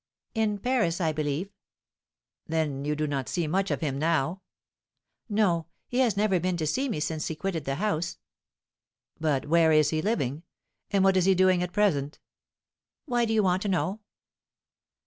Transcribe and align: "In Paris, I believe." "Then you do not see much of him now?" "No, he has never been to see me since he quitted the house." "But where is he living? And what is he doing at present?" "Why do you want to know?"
"In 0.33 0.57
Paris, 0.57 0.99
I 0.99 1.11
believe." 1.13 1.51
"Then 2.47 2.83
you 2.85 2.95
do 2.95 3.05
not 3.05 3.29
see 3.29 3.45
much 3.45 3.69
of 3.69 3.81
him 3.81 3.99
now?" 3.99 4.41
"No, 5.29 5.67
he 5.87 5.99
has 5.99 6.17
never 6.17 6.39
been 6.39 6.57
to 6.57 6.65
see 6.65 6.89
me 6.89 6.99
since 6.99 7.27
he 7.27 7.35
quitted 7.35 7.65
the 7.65 7.75
house." 7.75 8.17
"But 9.19 9.47
where 9.47 9.71
is 9.71 9.91
he 9.91 10.01
living? 10.01 10.41
And 10.89 11.03
what 11.03 11.17
is 11.17 11.25
he 11.25 11.35
doing 11.35 11.61
at 11.61 11.71
present?" 11.71 12.17
"Why 13.05 13.25
do 13.25 13.33
you 13.35 13.43
want 13.43 13.61
to 13.61 13.67
know?" 13.69 13.99